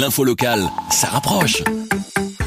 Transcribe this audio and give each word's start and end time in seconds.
L'info 0.00 0.24
locale, 0.24 0.66
ça 0.90 1.08
rapproche. 1.08 1.62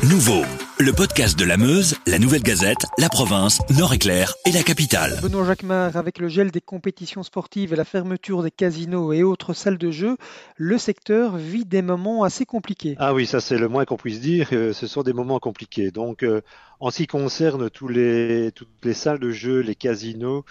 Nouveau, 0.10 0.42
le 0.80 0.92
podcast 0.92 1.38
de 1.38 1.46
la 1.46 1.56
Meuse, 1.56 1.96
la 2.08 2.18
Nouvelle 2.18 2.42
Gazette, 2.42 2.88
la 2.98 3.10
province, 3.10 3.60
Nord-Éclair 3.78 4.34
et 4.48 4.52
la 4.52 4.64
capitale. 4.64 5.20
Benoît 5.22 5.46
Jacquemart, 5.46 5.96
avec 5.96 6.18
le 6.18 6.30
gel 6.30 6.50
des 6.50 6.62
compétitions 6.62 7.22
sportives 7.22 7.72
et 7.72 7.76
la 7.76 7.86
fermeture 7.86 8.42
des 8.42 8.50
casinos 8.50 9.14
et 9.14 9.22
autres 9.22 9.54
salles 9.54 9.78
de 9.78 9.92
jeu, 9.92 10.18
le 10.58 10.80
secteur 10.80 11.38
vit 11.38 11.64
des 11.64 11.84
moments 11.84 12.24
assez 12.24 12.48
compliqués. 12.48 12.96
Ah 12.98 13.14
oui, 13.14 13.28
ça 13.28 13.40
c'est 13.40 13.60
le 13.60 13.68
moins 13.68 13.86
qu'on 13.86 13.98
puisse 13.98 14.20
dire. 14.20 14.50
Euh, 14.52 14.74
ce 14.74 14.88
sont 14.88 15.04
des 15.04 15.14
moments 15.14 15.40
compliqués. 15.40 15.92
Donc, 15.92 16.24
euh, 16.24 16.42
en 16.80 16.90
ce 16.90 16.98
qui 16.98 17.08
concerne 17.08 17.70
tous 17.70 17.88
les, 17.88 18.52
toutes 18.56 18.68
les 18.84 18.96
salles 18.96 19.20
de 19.20 19.30
jeu, 19.30 19.60
les 19.60 19.76
casinos, 19.76 20.44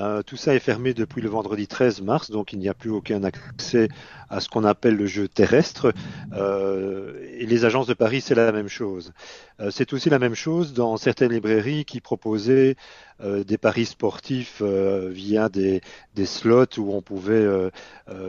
euh, 0.00 0.22
tout 0.22 0.36
ça 0.36 0.54
est 0.54 0.60
fermé 0.60 0.94
depuis 0.94 1.20
le 1.20 1.28
vendredi 1.28 1.66
13 1.66 2.00
mars, 2.00 2.30
donc 2.30 2.52
il 2.52 2.58
n'y 2.58 2.68
a 2.68 2.74
plus 2.74 2.90
aucun 2.90 3.22
accès 3.22 3.88
à 4.30 4.40
ce 4.40 4.48
qu'on 4.48 4.64
appelle 4.64 4.96
le 4.96 5.06
jeu 5.06 5.28
terrestre. 5.28 5.92
Euh, 6.32 7.22
et 7.38 7.44
les 7.44 7.64
agences 7.64 7.86
de 7.86 7.94
Paris, 7.94 8.20
c'est 8.20 8.34
la 8.34 8.50
même 8.50 8.68
chose. 8.68 9.12
Euh, 9.60 9.70
c'est 9.70 9.92
aussi 9.92 10.08
la 10.08 10.18
même 10.18 10.34
chose 10.34 10.72
dans 10.72 10.96
certaines 10.96 11.32
librairies 11.32 11.84
qui 11.84 12.00
proposaient 12.00 12.76
des 13.22 13.58
paris 13.58 13.84
sportifs 13.84 14.62
via 14.62 15.50
des, 15.50 15.82
slots 16.24 16.78
où 16.78 16.94
on 16.94 17.02
pouvait, 17.02 17.46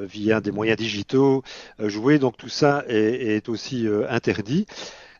via 0.01 0.41
des 0.41 0.51
moyens 0.51 0.77
digitaux, 0.77 1.43
jouer. 1.79 2.19
Donc 2.19 2.35
tout 2.35 2.49
ça 2.49 2.83
est, 2.89 3.37
est 3.37 3.47
aussi 3.47 3.87
interdit. 4.09 4.65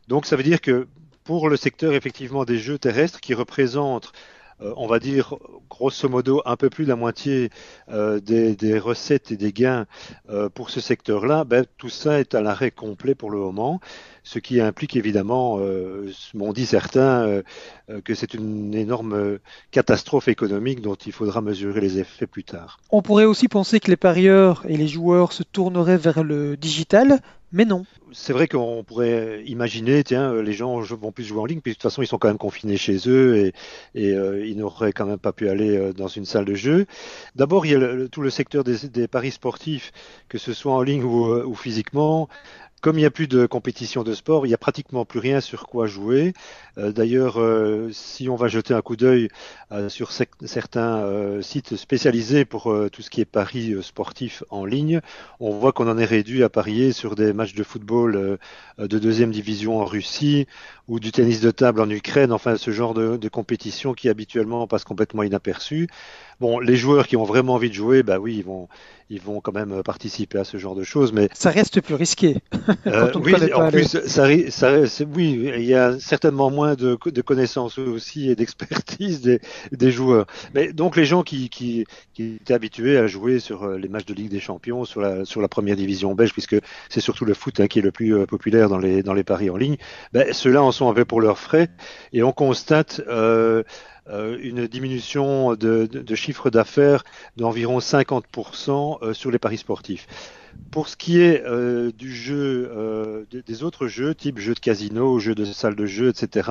Donc 0.08 0.26
ça 0.26 0.36
veut 0.36 0.42
dire 0.42 0.60
que 0.60 0.86
pour 1.24 1.48
le 1.48 1.56
secteur 1.56 1.94
effectivement 1.94 2.44
des 2.44 2.58
jeux 2.58 2.76
terrestres 2.76 3.20
qui 3.20 3.32
représentent 3.32 4.12
on 4.60 4.86
va 4.86 4.98
dire 4.98 5.34
grosso 5.68 6.08
modo 6.08 6.42
un 6.44 6.56
peu 6.56 6.70
plus 6.70 6.84
de 6.84 6.90
la 6.90 6.96
moitié 6.96 7.50
euh, 7.90 8.20
des, 8.20 8.78
recettes 8.78 9.32
et 9.32 9.36
des 9.36 9.52
gains 9.52 9.86
euh, 10.30 10.48
pour 10.48 10.70
ce 10.70 10.80
secteur-là, 10.80 11.44
ben, 11.44 11.64
tout 11.78 11.88
ça 11.88 12.20
est 12.20 12.34
à 12.34 12.40
l'arrêt 12.40 12.70
complet 12.70 13.14
pour 13.14 13.30
le 13.30 13.38
moment, 13.38 13.80
ce 14.22 14.38
qui 14.38 14.60
implique 14.60 14.96
évidemment, 14.96 15.58
m'ont 16.34 16.52
dit 16.52 16.66
certains, 16.66 17.42
que 18.04 18.14
c'est 18.14 18.34
une 18.34 18.72
énorme 18.74 19.38
catastrophe 19.72 20.28
économique 20.28 20.80
dont 20.80 20.94
il 20.94 21.12
faudra 21.12 21.40
mesurer 21.40 21.80
les 21.80 21.98
effets 21.98 22.28
plus 22.28 22.44
tard. 22.44 22.78
On 22.90 23.02
pourrait 23.02 23.24
aussi 23.24 23.48
penser 23.48 23.80
que 23.80 23.90
les 23.90 23.96
parieurs 23.96 24.64
et 24.68 24.76
les 24.76 24.86
joueurs 24.86 25.32
se 25.32 25.42
tourneraient 25.42 25.96
vers 25.96 26.22
le 26.22 26.56
digital, 26.56 27.20
mais 27.52 27.64
non. 27.64 27.84
C'est 28.12 28.32
vrai 28.32 28.48
qu'on 28.48 28.82
pourrait 28.82 29.42
imaginer, 29.46 30.02
tiens, 30.04 30.32
euh, 30.32 30.42
les 30.42 30.52
gens 30.52 30.80
vont 30.80 31.12
plus 31.12 31.24
jouer 31.24 31.40
en 31.40 31.44
ligne, 31.44 31.60
puis 31.60 31.72
de 31.72 31.74
toute 31.74 31.82
façon, 31.82 32.02
ils 32.02 32.06
sont 32.06 32.18
quand 32.18 32.28
même 32.28 32.38
confinés 32.38 32.76
chez 32.76 32.98
eux 33.06 33.52
et, 33.94 34.14
euh, 34.14 34.44
ils 34.46 34.56
n'auraient 34.56 34.92
quand 34.92 35.06
même 35.06 35.18
pas 35.18 35.32
pu 35.32 35.48
aller 35.48 35.76
euh, 35.76 35.92
dans 35.92 36.08
une 36.08 36.24
salle 36.24 36.44
de 36.44 36.54
jeu. 36.54 36.86
D'abord, 37.36 37.66
il 37.66 37.72
y 37.72 37.74
a 37.74 38.08
tout 38.08 38.22
le 38.22 38.30
secteur 38.30 38.64
des, 38.64 39.08
paris 39.08 39.30
sportifs, 39.30 39.92
que 40.28 40.38
ce 40.38 40.52
soit 40.52 40.72
en 40.72 40.82
ligne 40.82 41.02
ou 41.04 41.54
physiquement, 41.54 42.28
comme 42.82 42.98
il 42.98 43.02
n'y 43.02 43.06
a 43.06 43.10
plus 43.10 43.28
de 43.28 43.46
compétition 43.46 44.02
de 44.02 44.12
sport, 44.12 44.44
il 44.44 44.48
n'y 44.48 44.54
a 44.54 44.58
pratiquement 44.58 45.04
plus 45.04 45.20
rien 45.20 45.40
sur 45.40 45.68
quoi 45.68 45.86
jouer. 45.86 46.34
Euh, 46.78 46.90
d'ailleurs, 46.90 47.40
euh, 47.40 47.90
si 47.92 48.28
on 48.28 48.34
va 48.34 48.48
jeter 48.48 48.74
un 48.74 48.82
coup 48.82 48.96
d'œil 48.96 49.28
euh, 49.70 49.88
sur 49.88 50.10
certains 50.10 51.40
sites 51.42 51.76
spécialisés 51.76 52.44
pour 52.44 52.74
tout 52.90 53.02
ce 53.02 53.08
qui 53.08 53.20
est 53.20 53.24
paris 53.24 53.76
sportif 53.82 54.42
en 54.50 54.64
ligne, 54.64 55.00
on 55.38 55.50
voit 55.50 55.72
qu'on 55.72 55.88
en 55.88 55.96
est 55.96 56.04
réduit 56.04 56.42
à 56.42 56.48
parier 56.48 56.92
sur 56.92 57.14
des 57.14 57.32
matchs 57.32 57.54
de 57.54 57.62
football 57.62 58.38
de 58.78 58.98
deuxième 58.98 59.30
division 59.30 59.80
en 59.80 59.84
Russie 59.84 60.48
ou 60.88 60.98
du 60.98 61.12
tennis 61.12 61.40
de 61.40 61.50
table 61.50 61.80
en 61.80 61.88
Ukraine, 61.88 62.32
enfin 62.32 62.56
ce 62.56 62.70
genre 62.70 62.94
de, 62.94 63.28
compétition 63.28 63.94
qui 63.94 64.08
habituellement 64.08 64.66
passe 64.66 64.84
complètement 64.84 65.22
inaperçu. 65.22 65.88
Bon, 66.40 66.58
les 66.58 66.76
joueurs 66.76 67.06
qui 67.06 67.16
ont 67.16 67.24
vraiment 67.24 67.54
envie 67.54 67.68
de 67.68 67.74
jouer, 67.74 68.02
bah 68.02 68.18
oui, 68.18 68.36
ils 68.36 68.44
vont, 68.44 68.68
ils 69.08 69.20
vont 69.20 69.40
quand 69.40 69.52
même 69.52 69.82
participer 69.82 70.38
à 70.38 70.44
ce 70.44 70.56
genre 70.56 70.74
de 70.74 70.82
choses, 70.82 71.12
mais 71.12 71.28
ça 71.32 71.50
reste 71.50 71.80
plus 71.80 71.94
risqué. 71.94 72.38
Euh, 72.86 73.10
oui, 73.16 73.34
en 73.52 73.70
plus, 73.70 73.98
ça, 74.06 74.26
ça, 74.50 74.72
oui, 75.14 75.50
il 75.56 75.64
y 75.64 75.74
a 75.74 75.98
certainement 75.98 76.50
moins 76.50 76.74
de, 76.74 76.98
de 77.04 77.22
connaissances 77.22 77.78
aussi 77.78 78.30
et 78.30 78.36
d'expertise 78.36 79.20
des, 79.20 79.40
des, 79.70 79.90
joueurs. 79.90 80.26
Mais 80.54 80.72
donc 80.72 80.96
les 80.96 81.04
gens 81.04 81.22
qui, 81.22 81.48
qui, 81.48 81.86
qui, 82.14 82.38
étaient 82.40 82.54
habitués 82.54 82.98
à 82.98 83.06
jouer 83.06 83.38
sur 83.38 83.64
euh, 83.64 83.78
les 83.78 83.88
matchs 83.88 84.06
de 84.06 84.14
Ligue 84.14 84.30
des 84.30 84.40
Champions, 84.40 84.84
sur 84.84 85.00
la, 85.00 85.24
sur 85.24 85.40
la 85.40 85.48
première 85.48 85.76
division 85.76 86.14
belge, 86.14 86.32
puisque 86.32 86.56
c'est 86.88 87.00
surtout 87.00 87.24
le 87.24 87.34
foot 87.34 87.60
hein, 87.60 87.66
qui 87.66 87.78
est 87.78 87.82
le 87.82 87.92
plus 87.92 88.14
euh, 88.14 88.26
populaire 88.26 88.68
dans 88.68 88.78
les, 88.78 89.02
dans 89.02 89.14
les 89.14 89.24
paris 89.24 89.50
en 89.50 89.56
ligne, 89.56 89.76
ben, 90.12 90.32
ceux-là 90.32 90.62
en 90.62 90.72
sont 90.72 90.90
un 90.90 90.94
peu 90.94 91.04
pour 91.04 91.20
leurs 91.20 91.38
frais, 91.38 91.68
et 92.12 92.22
on 92.22 92.32
constate 92.32 93.00
euh, 93.08 93.62
euh, 94.10 94.36
une 94.42 94.66
diminution 94.66 95.54
de, 95.54 95.86
de, 95.86 96.14
chiffre 96.16 96.50
d'affaires 96.50 97.04
d'environ 97.36 97.78
50% 97.78 98.98
euh, 99.00 99.12
sur 99.12 99.30
les 99.30 99.38
paris 99.38 99.58
sportifs. 99.58 100.08
Pour 100.70 100.88
ce 100.88 100.96
qui 100.96 101.20
est 101.20 101.42
euh, 101.44 101.90
du 101.92 102.14
jeu, 102.14 103.26
des 103.30 103.62
autres 103.62 103.86
jeux, 103.86 104.14
type 104.14 104.38
jeux 104.38 104.54
de 104.54 104.60
casino, 104.60 105.18
jeux 105.18 105.34
de 105.34 105.44
salle 105.44 105.74
de 105.74 105.86
jeu, 105.86 106.08
etc., 106.08 106.50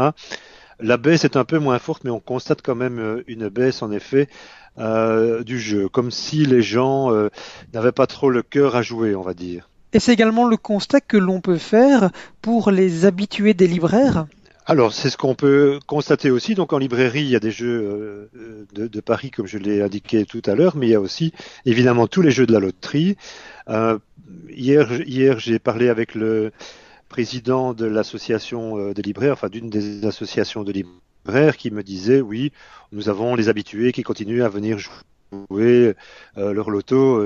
la 0.79 0.97
baisse 0.97 1.25
est 1.25 1.37
un 1.37 1.43
peu 1.43 1.59
moins 1.59 1.79
forte, 1.79 2.03
mais 2.03 2.11
on 2.11 2.19
constate 2.19 2.61
quand 2.61 2.75
même 2.75 3.23
une 3.27 3.49
baisse 3.49 3.81
en 3.81 3.91
effet 3.91 4.27
du 4.77 5.59
jeu, 5.59 5.89
comme 5.89 6.11
si 6.11 6.45
les 6.45 6.61
gens 6.61 7.11
n'avaient 7.73 7.91
pas 7.91 8.07
trop 8.07 8.29
le 8.29 8.41
cœur 8.41 8.75
à 8.75 8.81
jouer, 8.81 9.15
on 9.15 9.21
va 9.21 9.33
dire. 9.33 9.69
Et 9.93 9.99
c'est 9.99 10.13
également 10.13 10.47
le 10.47 10.57
constat 10.57 11.01
que 11.01 11.17
l'on 11.17 11.41
peut 11.41 11.57
faire 11.57 12.11
pour 12.41 12.71
les 12.71 13.05
habitués 13.05 13.53
des 13.53 13.67
libraires 13.67 14.25
alors, 14.71 14.93
c'est 14.93 15.09
ce 15.09 15.17
qu'on 15.17 15.35
peut 15.35 15.81
constater 15.85 16.31
aussi. 16.31 16.55
Donc, 16.55 16.71
en 16.71 16.77
librairie, 16.77 17.23
il 17.23 17.27
y 17.27 17.35
a 17.35 17.41
des 17.41 17.51
jeux 17.51 18.29
euh, 18.33 18.87
de, 18.87 19.01
Paris, 19.01 19.29
comme 19.29 19.45
je 19.45 19.57
l'ai 19.57 19.81
indiqué 19.81 20.23
tout 20.23 20.41
à 20.45 20.55
l'heure, 20.55 20.77
mais 20.77 20.87
il 20.87 20.91
y 20.91 20.95
a 20.95 21.01
aussi, 21.01 21.33
évidemment, 21.65 22.07
tous 22.07 22.21
les 22.21 22.31
jeux 22.31 22.45
de 22.45 22.53
la 22.53 22.61
loterie. 22.61 23.17
Euh, 23.67 23.99
hier, 24.49 24.87
j'ai 25.39 25.59
parlé 25.59 25.89
avec 25.89 26.15
le 26.15 26.53
président 27.09 27.73
de 27.73 27.85
l'association 27.85 28.77
euh, 28.77 28.93
des 28.93 29.01
libraires, 29.01 29.33
enfin 29.33 29.49
d'une 29.49 29.69
des 29.69 30.05
associations 30.05 30.63
de 30.63 30.71
libraires, 30.71 31.57
qui 31.57 31.69
me 31.69 31.83
disait, 31.83 32.21
oui, 32.21 32.53
nous 32.93 33.09
avons 33.09 33.35
les 33.35 33.49
habitués 33.49 33.91
qui 33.91 34.03
continuent 34.03 34.43
à 34.43 34.47
venir 34.47 34.77
jouer 34.79 35.95
leur 36.37 36.69
loto. 36.69 37.21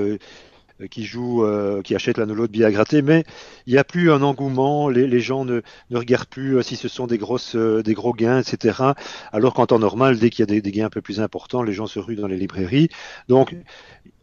Qui 0.90 1.04
jouent, 1.04 1.44
euh, 1.44 1.82
qui 1.82 1.94
achètent 1.94 2.18
l'anneau 2.18 2.46
de 2.46 2.52
billets 2.52 2.66
à 2.66 2.70
gratter, 2.70 3.02
mais 3.02 3.24
il 3.66 3.72
n'y 3.72 3.78
a 3.78 3.84
plus 3.84 4.10
un 4.10 4.22
engouement, 4.22 4.88
les, 4.88 5.20
gens 5.20 5.44
ne, 5.44 5.62
regardent 5.90 6.28
plus 6.28 6.58
euh, 6.58 6.62
si 6.62 6.76
ce 6.76 6.88
sont 6.88 7.06
des 7.06 7.18
grosses, 7.18 7.56
des 7.56 7.94
gros 7.94 8.12
gains, 8.12 8.40
etc. 8.40 8.82
Alors 9.32 9.54
qu'en 9.54 9.66
temps 9.66 9.78
normal, 9.78 10.18
dès 10.18 10.30
qu'il 10.30 10.40
y 10.40 10.42
a 10.42 10.46
des, 10.46 10.60
des, 10.60 10.72
gains 10.72 10.86
un 10.86 10.90
peu 10.90 11.00
plus 11.00 11.20
importants, 11.20 11.62
les 11.62 11.72
gens 11.72 11.86
se 11.86 11.98
ruent 11.98 12.16
dans 12.16 12.26
les 12.26 12.36
librairies. 12.36 12.88
Donc 13.28 13.54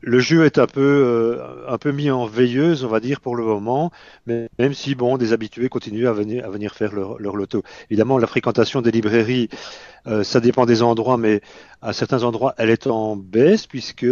le 0.04 0.20
jeu 0.20 0.46
est 0.46 0.58
un 0.58 0.68
peu, 0.68 1.40
un 1.68 1.78
peu 1.78 1.92
mis 1.92 2.12
en 2.12 2.26
veilleuse, 2.26 2.84
on 2.84 2.90
va 2.90 3.00
dire, 3.00 3.22
pour 3.22 3.36
le 3.36 3.44
moment, 3.44 3.92
mais 4.28 4.50
même 4.60 4.74
si, 4.74 4.96
bon, 4.96 5.18
des 5.18 5.34
habitués 5.34 5.70
continuent 5.70 6.08
à 6.08 6.14
venir, 6.14 6.46
à 6.46 6.50
venir 6.50 6.76
faire 6.76 6.94
leur, 6.94 7.20
leur 7.20 7.36
loto. 7.36 7.64
Évidemment, 7.90 8.18
la 8.18 8.28
fréquentation 8.28 8.82
des 8.82 8.92
librairies, 8.92 9.50
ça 10.24 10.42
dépend 10.42 10.66
des 10.66 10.84
endroits, 10.84 11.18
mais 11.18 11.42
à 11.82 11.94
certains 11.94 12.24
endroits, 12.24 12.54
elle 12.58 12.70
est 12.70 12.88
en 12.88 13.16
baisse, 13.16 13.68
puisque 13.68 14.06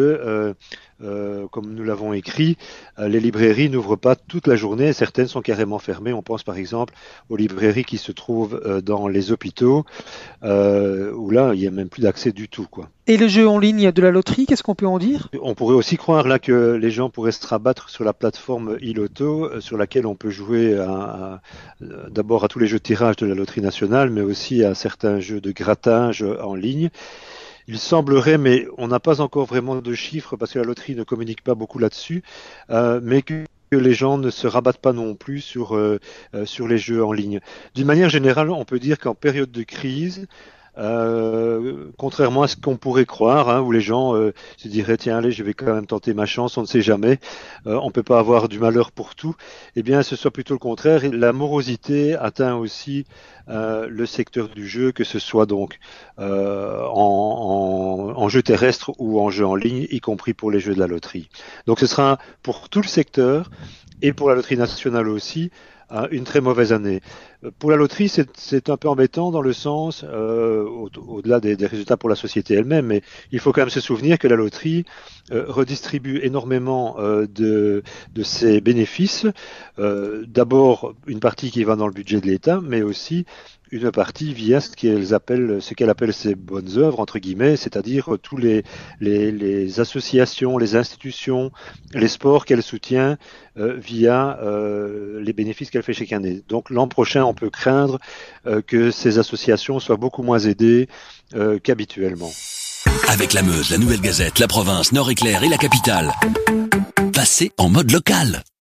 euh, 1.03 1.47
comme 1.47 1.74
nous 1.74 1.84
l'avons 1.84 2.13
écrit, 2.13 2.57
euh, 3.00 3.07
les 3.07 3.19
librairies 3.19 3.69
n'ouvrent 3.69 3.96
pas 3.96 4.16
toute 4.16 4.47
la 4.47 4.56
journée, 4.56 4.94
certaines 4.94 5.28
sont 5.28 5.41
carrément 5.41 5.80
fermées. 5.80 6.13
On 6.13 6.22
pense 6.22 6.44
par 6.44 6.57
exemple 6.57 6.94
aux 7.30 7.38
librairies 7.38 7.85
qui 7.85 7.97
se 7.97 8.12
trouvent 8.12 8.62
euh, 8.66 8.81
dans 8.81 9.07
les 9.07 9.31
hôpitaux, 9.31 9.85
où 10.44 11.30
là, 11.31 11.53
il 11.53 11.59
n'y 11.59 11.68
a 11.68 11.72
même 11.72 11.90
plus 11.90 12.01
d'accès 12.01 12.31
du 12.31 12.50
tout. 12.50 12.68
Quoi. 12.69 12.90
Et 13.12 13.18
le 13.18 13.28
jeu 13.28 13.46
en 13.46 13.60
ligne 13.60 13.92
de 13.92 14.02
la 14.02 14.10
loterie, 14.10 14.46
qu'est-ce 14.46 14.64
qu'on 14.64 14.74
peut 14.74 14.88
en 14.88 14.98
dire? 14.98 15.28
On 15.42 15.54
pourrait 15.54 15.76
aussi 15.76 15.98
croire 15.98 16.26
là 16.26 16.40
que 16.40 16.80
les 16.82 16.92
gens 16.92 17.10
pourraient 17.10 17.34
se 17.34 17.46
rabattre 17.46 17.90
sur 17.90 18.06
la 18.06 18.14
plateforme 18.14 18.78
iLoto, 18.80 19.60
sur 19.60 19.76
laquelle 19.76 20.06
on 20.06 20.16
peut 20.16 20.30
jouer 20.30 20.78
d'abord 21.82 22.46
à 22.46 22.48
tous 22.48 22.60
les 22.60 22.68
jeux 22.68 22.78
de 22.78 22.84
tirage 22.84 23.18
de 23.18 23.26
la 23.26 23.36
loterie 23.36 23.60
nationale, 23.60 24.12
mais 24.12 24.22
aussi 24.22 24.64
à 24.64 24.76
certains 24.76 25.20
jeux 25.20 25.42
de 25.42 25.52
grattage 25.52 26.24
en 26.24 26.56
ligne. 26.56 26.90
Il 27.68 27.80
semblerait, 27.80 28.38
mais 28.38 28.66
on 28.78 28.88
n'a 28.88 29.02
pas 29.02 29.20
encore 29.20 29.46
vraiment 29.46 29.76
de 29.76 29.94
chiffres 29.94 30.38
parce 30.38 30.54
que 30.54 30.60
la 30.60 30.66
loterie 30.66 30.96
ne 30.96 31.04
communique 31.04 31.44
pas 31.44 31.54
beaucoup 31.54 31.80
là-dessus, 31.80 32.24
euh, 32.70 33.02
mais 33.04 33.24
que 33.24 33.44
les 33.74 33.94
gens 33.94 34.20
ne 34.20 34.30
se 34.30 34.48
rabattent 34.48 34.78
pas 34.78 34.94
non 34.94 35.16
plus 35.16 35.58
euh, 35.58 36.00
euh, 36.34 36.46
sur 36.46 36.66
les 36.66 36.78
jeux 36.78 37.04
en 37.04 37.12
ligne. 37.12 37.42
D'une 37.75 37.88
manière 37.88 38.07
générale, 38.07 38.52
on 38.52 38.64
peut 38.64 38.80
dire 38.80 39.00
qu'en 39.00 39.16
période 39.16 39.52
de 39.52 39.64
crise, 39.64 40.28
euh, 40.77 41.91
contrairement 41.97 42.44
à 42.44 42.47
ce 42.47 42.56
qu'on 42.56 42.77
pourrait 42.77 43.06
croire, 43.06 43.50
hein, 43.50 43.59
où 43.62 43.73
les 43.73 43.81
gens 43.81 44.15
euh, 44.15 44.33
se 44.56 44.69
diraient 44.69 44.95
tiens 44.95 45.18
allez 45.18 45.33
je 45.33 45.44
vais 45.44 45.53
quand 45.53 45.73
même 45.73 45.85
tenter 45.85 46.13
ma 46.13 46.25
chance, 46.25 46.57
on 46.57 46.62
ne 46.62 46.68
sait 46.68 46.81
jamais, 46.81 47.19
euh, 47.68 47.77
on 47.83 47.91
peut 47.91 48.03
pas 48.03 48.19
avoir 48.19 48.47
du 48.47 48.57
malheur 48.57 48.91
pour 48.91 49.15
tout. 49.15 49.35
Eh 49.75 49.83
bien 49.83 50.01
ce 50.01 50.15
soit 50.15 50.31
plutôt 50.31 50.53
le 50.53 50.59
contraire. 50.59 51.01
La 51.12 51.33
morosité 51.33 52.15
atteint 52.15 52.56
aussi 52.56 53.06
le 53.47 54.06
secteur 54.06 54.47
du 54.47 54.65
jeu, 54.65 54.94
que 54.94 55.03
ce 55.03 55.19
soit 55.19 55.45
donc 55.45 55.79
en, 56.18 56.23
en, 56.23 58.13
en, 58.15 58.29
jeu 58.29 58.41
terrestre 58.41 58.94
ou 58.97 59.19
en 59.19 59.29
jeu 59.29 59.45
en 59.45 59.56
ligne, 59.56 59.88
y 59.89 60.00
compris 60.00 60.33
pour 60.33 60.51
les 60.51 60.62
jeux 60.62 60.73
de 60.73 60.79
la 60.79 60.88
loterie. 60.88 61.27
Donc 61.68 61.81
ce 61.81 61.88
sera 61.88 62.18
pour 62.44 62.69
tout 62.69 62.81
le 62.81 62.88
secteur 62.88 63.51
et 64.01 64.13
pour 64.13 64.29
la 64.29 64.35
loterie 64.35 64.56
nationale 64.56 65.09
aussi 65.09 65.51
une 66.12 66.23
très 66.23 66.39
mauvaise 66.39 66.71
année. 66.71 67.01
Pour 67.58 67.72
la 67.72 67.78
loterie, 67.78 68.08
c'est 68.08 68.70
un 68.70 68.78
peu 68.78 68.88
embêtant 68.88 69.32
dans 69.32 69.42
le 69.42 69.54
sens, 69.54 70.06
euh, 70.08 70.64
au-delà 70.64 71.40
des, 71.40 71.56
des, 71.56 71.66
résultats 71.66 71.98
pour 71.98 72.08
la 72.08 72.16
société 72.16 72.54
elle-même, 72.54 72.86
mais 72.86 73.02
il 73.32 73.40
faut 73.40 73.52
quand 73.52 73.62
même 73.62 73.72
se 73.72 73.80
souvenir 73.80 74.20
que 74.20 74.28
la 74.28 74.36
loterie 74.36 74.86
euh, 75.32 75.46
redistribue 75.48 76.20
énormément 76.24 76.98
euh, 77.00 77.26
de, 77.26 77.82
de, 78.14 78.24
ses 78.24 78.62
bénéfices. 78.62 79.26
Euh, 79.80 80.24
d'abord, 80.28 80.94
une 81.08 81.20
partie 81.20 81.50
qui 81.50 81.64
va 81.64 81.76
dans 81.76 81.88
le 81.88 81.94
budget 81.94 82.22
de 82.22 82.28
l'État, 82.28 82.60
mais 82.62 82.84
aussi 82.84 83.26
une 83.72 83.90
partie 83.92 84.34
via 84.34 84.60
ce 84.60 84.76
qu'elle 84.76 85.14
appelle, 85.14 85.62
ce 85.62 85.74
qu'elle 85.74 85.90
appelle 85.90 86.14
ses 86.14 86.36
bonnes 86.36 86.78
œuvres 86.78 87.00
entre 87.00 87.20
guillemets, 87.20 87.56
c'est-à-dire 87.56 88.18
tous 88.22 88.36
les, 88.36 88.64
les, 89.00 89.32
les, 89.32 89.80
associations, 89.80 90.58
les 90.58 90.76
institutions, 90.76 91.52
les 91.94 92.10
sports 92.10 92.46
qu'elle 92.46 92.64
soutient 92.64 93.18
euh, 93.58 93.76
via 93.78 94.40
euh, 94.42 95.22
les 95.22 95.34
bénéfices 95.34 95.70
qu'elle 95.70 95.84
fait 95.84 95.94
chaque 95.94 96.12
année. 96.12 96.42
Donc 96.48 96.70
l'an 96.70 96.88
prochain, 96.88 97.24
on 97.31 97.33
peut 97.33 97.50
craindre 97.50 97.98
euh, 98.45 98.62
que 98.62 98.92
ces 98.92 99.18
associations 99.18 99.80
soient 99.80 99.95
beaucoup 99.95 100.22
moins 100.22 100.39
aidées 100.39 100.88
euh, 101.33 101.60
qu'habituellement. 101.63 102.31
Avec 103.07 103.33
la 103.33 103.42
Meuse, 103.42 103.72
la 103.72 103.78
Nouvelle 103.78 104.01
Gazette, 104.01 104.39
la 104.39 104.48
province, 104.48 104.92
Nord-Éclair 104.92 105.44
et 105.44 105.50
la 105.50 105.57
capitale, 105.57 106.12
passez 107.13 107.51
en 107.57 107.69
mode 107.69 107.92
local. 107.92 108.44